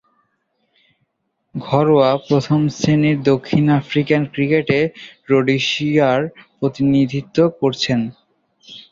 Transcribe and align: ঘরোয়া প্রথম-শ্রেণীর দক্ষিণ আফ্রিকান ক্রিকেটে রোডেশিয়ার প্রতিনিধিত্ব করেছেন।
ঘরোয়া 1.55 2.09
প্রথম-শ্রেণীর 2.27 3.17
দক্ষিণ 3.23 3.65
আফ্রিকান 3.79 4.21
ক্রিকেটে 4.33 4.79
রোডেশিয়ার 5.29 6.21
প্রতিনিধিত্ব 6.59 7.37
করেছেন। 7.59 7.99